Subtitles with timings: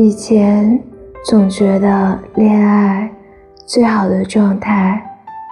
[0.00, 0.80] 以前
[1.24, 3.12] 总觉得恋爱
[3.66, 5.02] 最好的状态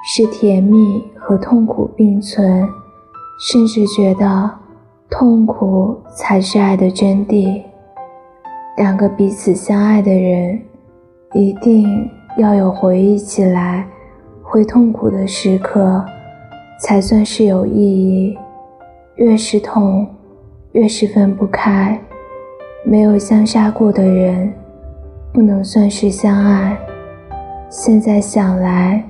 [0.05, 2.65] 是甜蜜和痛苦并存，
[3.41, 4.49] 甚至觉得
[5.11, 7.61] 痛苦才是爱的真谛。
[8.77, 10.63] 两个彼此相爱的人，
[11.35, 12.09] 一定
[12.39, 13.85] 要有回忆起来
[14.45, 16.05] 会痛苦的时刻，
[16.81, 18.39] 才算是有意义。
[19.17, 20.07] 越是痛，
[20.71, 22.01] 越是分不开。
[22.89, 24.53] 没有相杀过的人，
[25.33, 26.79] 不能算是相爱。
[27.69, 29.03] 现在想来，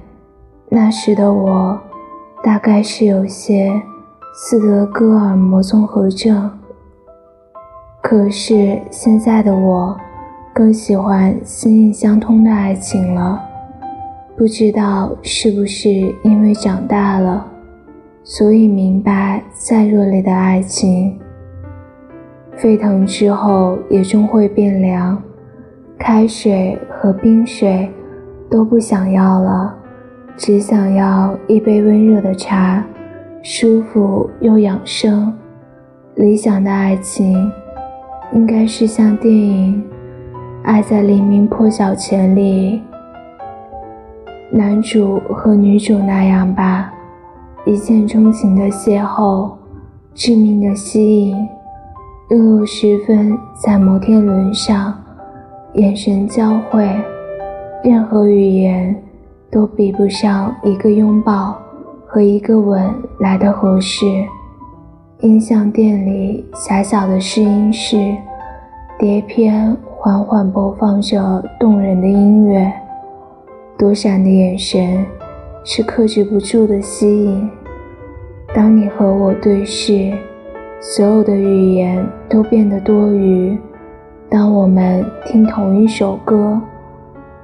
[0.71, 1.79] 那时的我，
[2.43, 3.71] 大概是有些
[4.35, 6.51] 斯德哥尔摩综合症。
[8.03, 9.95] 可是现在的我，
[10.55, 13.39] 更喜欢心意相通的爱情了。
[14.39, 15.91] 不知道是不是
[16.25, 17.47] 因为长大了，
[18.25, 21.21] 所以明白再热烈的爱情。
[22.57, 25.23] 沸腾之后也终会变凉，
[25.99, 27.89] 开水和冰水
[28.51, 29.75] 都不想要了，
[30.37, 32.83] 只想要一杯温热的茶，
[33.43, 35.33] 舒服又养生。
[36.15, 37.53] 理想的爱情，
[38.33, 39.85] 应该是像电影
[40.65, 42.81] 《爱在黎明破晓前》里
[44.51, 46.91] 男主和女主那样吧，
[47.67, 49.53] 一见钟情的邂逅，
[50.15, 51.37] 致命的吸引。
[52.29, 54.93] 日落时分，在摩天轮上，
[55.75, 56.85] 眼神交汇，
[57.85, 59.01] 任何语言
[59.49, 61.57] 都比不上一个拥抱
[62.05, 64.05] 和一个吻来的合适。
[65.21, 67.97] 音像店里狭小的试音室，
[68.99, 72.73] 碟片缓缓播放着动人的音乐，
[73.79, 75.07] 躲闪的眼神
[75.63, 77.49] 是克制不住的吸引。
[78.53, 80.13] 当你和我对视。
[80.81, 83.59] 所有的语言都变得多余。
[84.29, 86.61] 当我们听同一首歌，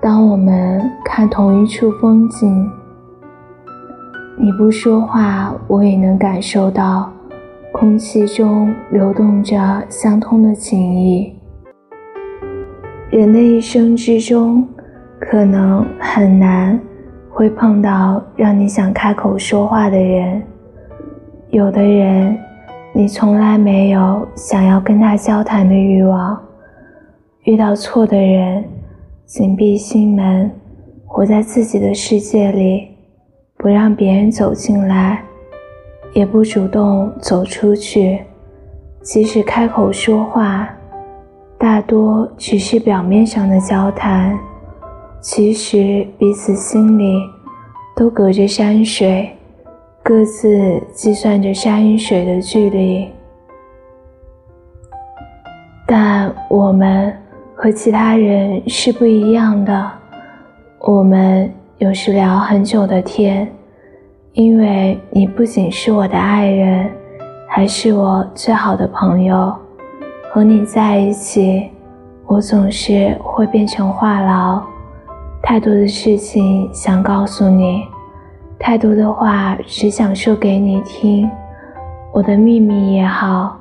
[0.00, 2.70] 当我们看同一处风景，
[4.37, 7.10] 你不说话，我也能感受到
[7.72, 11.34] 空气中流动着相通的情谊。
[13.10, 14.66] 人的一生之中，
[15.19, 16.78] 可能很难
[17.31, 20.43] 会碰到让你想开口说话的人，
[21.50, 22.37] 有的人。
[22.94, 26.38] 你从来没有想要跟他交谈的欲望，
[27.44, 28.62] 遇到错的人，
[29.25, 30.50] 紧闭心门，
[31.06, 32.88] 活在自己的世界里，
[33.56, 35.22] 不让别人走进来，
[36.12, 38.20] 也不主动走出去。
[39.00, 40.69] 即使开口说话，
[41.56, 44.38] 大多只是表面上的交谈，
[45.22, 47.22] 其实彼此心里
[47.97, 49.31] 都隔着山水。
[50.04, 53.08] 各自计算着山与水的距离，
[55.86, 57.16] 但我们
[57.54, 59.90] 和其他人是不一样的。
[60.80, 61.48] 我们
[61.78, 63.48] 有时聊很久的天，
[64.32, 66.90] 因为你不仅是我的爱人，
[67.48, 69.54] 还是我最好的朋友。
[70.32, 71.70] 和你在一起，
[72.26, 74.60] 我总是会变成话痨，
[75.44, 77.84] 太多的事情想告诉你。
[78.65, 81.28] 太多的话只想说给你听，
[82.12, 83.59] 我的秘密也好，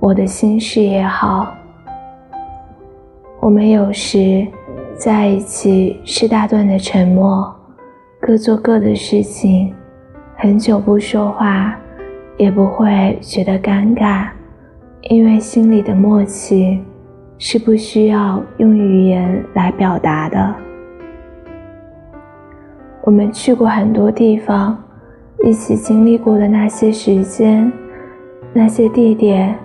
[0.00, 1.54] 我的心事也好。
[3.38, 4.44] 我们有时
[4.96, 7.54] 在一起是大段的沉默，
[8.20, 9.72] 各做各的事情，
[10.36, 11.78] 很久不说话
[12.36, 14.26] 也不会觉得尴尬，
[15.02, 16.82] 因为心里的默契
[17.38, 20.52] 是不需要用语言来表达的。
[23.04, 24.80] 我们去过很多地方，
[25.44, 27.70] 一起经历过的那些时间、
[28.52, 29.58] 那些地点，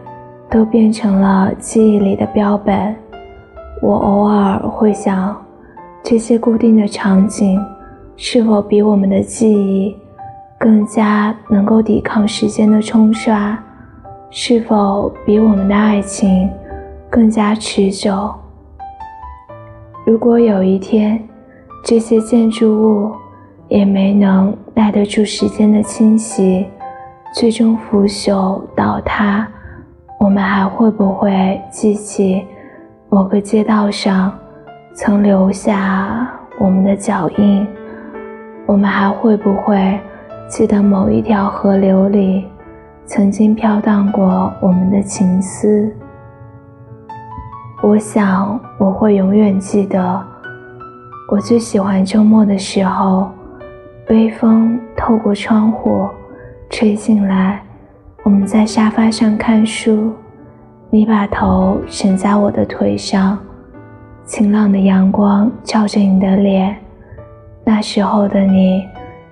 [0.50, 2.96] 都变成了记忆里的标本。
[3.80, 5.40] 我偶尔会想，
[6.03, 7.64] 这些固定的场景，
[8.16, 9.96] 是否比我们的记忆
[10.58, 13.56] 更加能够抵抗时间的冲刷？
[14.31, 16.50] 是否比我们的爱情
[17.08, 18.34] 更加持久？
[20.08, 21.23] 如果有一天，
[21.84, 23.11] 这些建筑物……
[23.69, 26.66] 也没能耐得住时间的侵袭，
[27.34, 29.46] 最终腐朽倒塌。
[30.19, 32.46] 我们还会不会记起
[33.09, 34.34] 某个街道上
[34.96, 36.28] 曾留下
[36.59, 37.67] 我们的脚印？
[38.66, 39.99] 我们还会不会
[40.49, 42.47] 记得某一条河流里
[43.05, 45.93] 曾经飘荡过我们的情思？
[47.84, 50.25] 我想我会永远记得，
[51.29, 53.29] 我最喜欢周末的时候。
[54.09, 56.08] 微风透过窗户
[56.70, 57.62] 吹进来，
[58.24, 60.14] 我们在沙发上看书，
[60.90, 63.38] 你把头枕在我的腿上，
[64.24, 66.74] 晴朗的阳光照着你的脸，
[67.66, 68.88] 那时候的你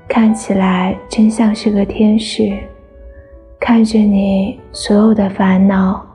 [0.09, 2.51] 看起来真像是个天使。
[3.57, 6.05] 看着你，所有的烦恼，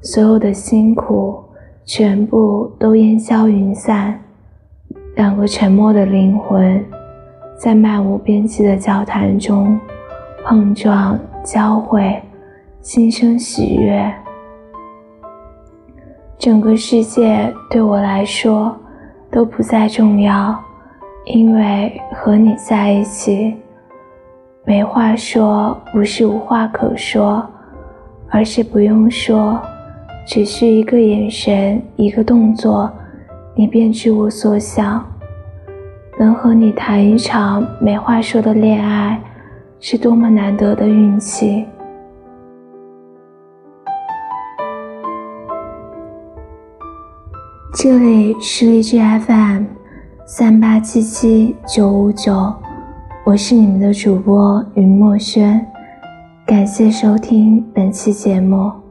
[0.00, 1.38] 所有的辛苦，
[1.84, 4.18] 全部都烟消云散。
[5.16, 6.82] 两个沉默的灵魂，
[7.58, 9.78] 在漫无边际的交谈中
[10.44, 12.22] 碰撞、交汇，
[12.80, 14.12] 心生喜悦。
[16.38, 18.76] 整个世界对我来说
[19.30, 20.54] 都不再重要，
[21.24, 23.56] 因为和你在一起，
[24.64, 27.44] 没话说不是无话可说，
[28.28, 29.58] 而是不用说，
[30.26, 32.92] 只需一个眼神，一个动作。
[33.54, 35.02] 你便知我所想。
[36.18, 39.20] 能和你谈一场没话说的恋爱，
[39.78, 41.66] 是多么难得的运气。
[47.74, 49.64] 这里是荔枝 FM
[50.24, 52.50] 三八七七九五九，
[53.26, 55.66] 我是你们的主播云墨轩，
[56.46, 58.85] 感谢收听本期节目。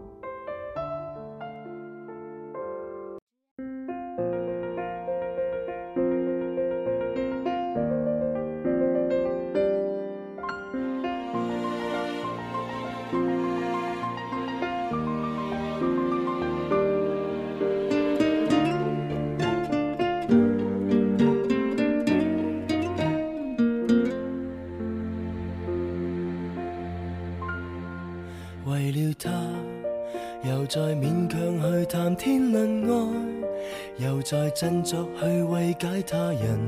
[30.65, 36.59] 又再勉强去谈天论爱，又再振作去慰解他人。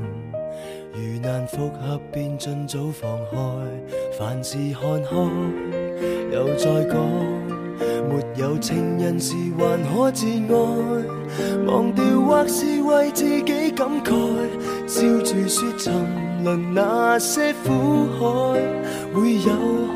[0.92, 3.36] 如难复合，便尽早放开，
[4.16, 5.16] 凡事看开。
[6.30, 6.96] 又再讲，
[8.08, 14.14] 没有情人时还可自爱，忘掉或是为自己感慨，
[14.86, 15.92] 笑住说沉
[16.44, 18.60] 沦那些苦海
[19.12, 19.50] 会有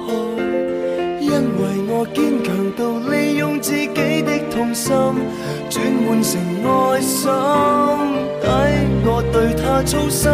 [0.09, 0.13] 害。
[1.21, 2.85] 因为我坚强到
[3.53, 4.95] 用自己的痛心
[5.69, 7.29] 转换成爱心，
[8.41, 8.47] 抵
[9.05, 10.33] 我对他操心，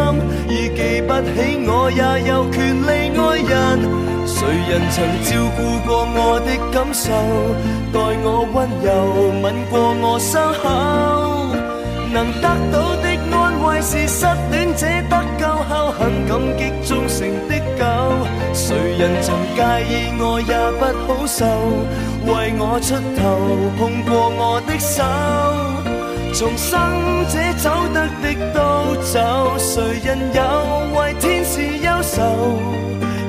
[0.49, 3.53] 已记不起我也有权利爱人。
[4.25, 7.11] 谁人曾照顾过我的感受，
[7.93, 8.87] 待我温柔，
[9.43, 10.63] 吻过我伤口，
[12.13, 13.07] 能得到的
[13.37, 14.87] 安慰是失恋者
[19.89, 19.91] 意
[20.21, 21.45] 外也不好受，
[22.27, 23.21] 为我出头
[23.79, 25.03] 碰过我的手，
[26.35, 26.69] 重生
[27.29, 28.57] 者走得的都
[29.03, 30.39] 走，谁人有
[30.95, 32.17] 为天使忧愁？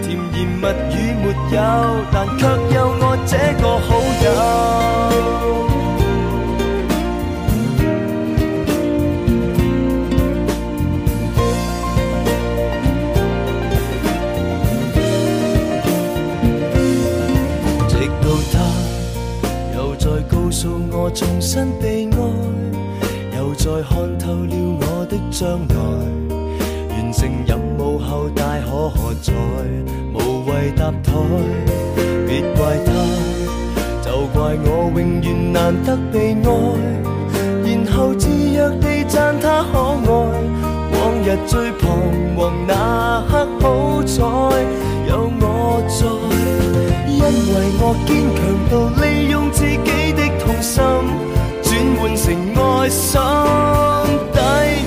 [0.04, 1.26] 甜言蜜语没
[1.56, 1.58] 有，
[2.12, 2.46] 但却
[2.76, 3.90] 有我这个好
[21.14, 22.18] 重新被爱，
[23.38, 25.76] 又再看透了我的将来。
[26.90, 29.34] 完成任务后大可喝彩，
[30.14, 31.12] 无谓搭台。
[32.28, 32.92] 别怪他，
[34.04, 36.48] 就怪我永远难得被爱。
[37.66, 40.10] 然后自若地赞他可爱。
[40.92, 41.88] 往日最彷
[42.36, 44.22] 徨那刻，好彩
[45.08, 45.98] 有我在，
[47.08, 48.38] 因为我坚强
[48.70, 50.20] 到利用自己的。
[50.62, 50.84] 心
[51.64, 52.26] 转换成
[52.56, 53.20] 爱心，
[54.34, 54.38] 抵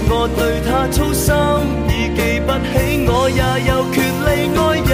[0.09, 1.35] 我对他操心，
[1.89, 2.73] 已记不起
[3.09, 4.61] 我也有权利爱
[4.91, 4.93] 人。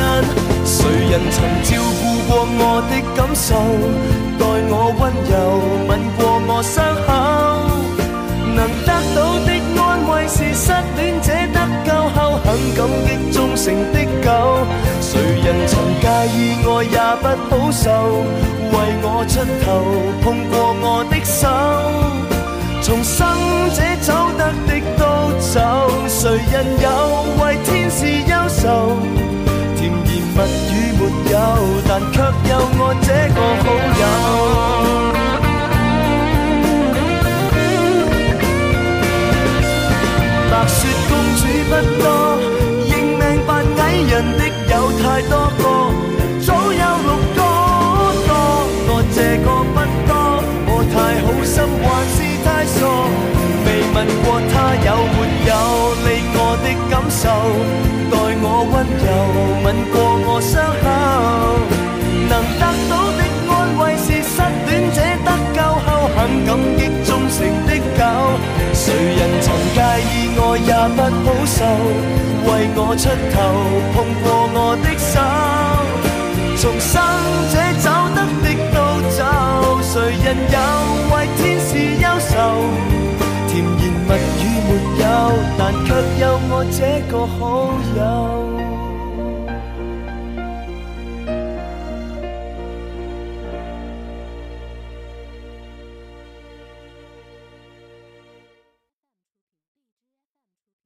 [0.65, 0.77] 谁
[1.11, 1.69] 人曾照
[2.01, 2.31] 顾过
[2.61, 3.49] 我的感受，
[4.39, 5.33] 待我温柔，
[5.89, 7.09] 吻过我伤口，
[8.55, 9.49] 能得到的
[9.81, 14.29] 安慰是失恋者得救后很感激忠诚的狗。
[15.49, 16.05] 人曾介
[16.37, 17.89] 意爱也不好受。
[18.71, 19.67] 为我出头，
[20.21, 20.53] 碰过
[20.83, 21.49] 我的手，
[22.83, 23.17] 重生
[23.73, 25.03] 者走得的都
[25.41, 25.57] 走，
[26.07, 26.21] 谁
[26.53, 26.87] 人有
[27.43, 28.93] 为天使忧愁？
[29.75, 29.91] 甜言
[30.37, 30.39] 蜜
[30.69, 31.01] 语没
[31.33, 31.35] 有，
[31.89, 33.67] 但却有我这个好
[34.01, 34.05] 友。
[40.51, 40.79] 白雪
[41.09, 41.41] 公主
[41.71, 41.73] 不
[45.19, 45.63] 太多个，
[46.47, 47.43] 早有六个。
[49.13, 50.11] 这个不多，
[50.69, 51.85] 我太好心还
[52.15, 52.79] 是太傻？
[53.65, 55.51] 未问过他有没有
[56.05, 56.07] 理
[56.37, 57.27] 我的感受，
[58.13, 59.07] 待我温柔，
[59.65, 60.87] 吻过我伤口。
[70.97, 71.65] 不好受，
[72.47, 73.37] 为我出头，
[73.95, 75.17] 碰过我的手，
[76.57, 76.93] 重生
[77.53, 78.77] 者走得的都
[79.17, 79.21] 走，
[79.83, 79.93] 谁
[80.25, 80.57] 人有
[81.15, 81.71] 为天使
[82.03, 82.33] 忧愁？
[83.49, 84.11] 甜言蜜
[84.43, 84.71] 语没
[85.03, 85.05] 有，
[85.59, 85.89] 但却
[86.21, 86.79] 有我这
[87.11, 87.39] 个好
[87.97, 88.48] 友。